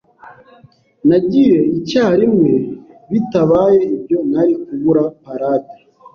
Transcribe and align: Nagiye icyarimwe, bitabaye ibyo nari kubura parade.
Nagiye 1.07 1.59
icyarimwe, 1.77 2.51
bitabaye 3.11 3.81
ibyo 3.95 4.19
nari 4.31 4.53
kubura 4.63 5.03
parade. 5.23 5.75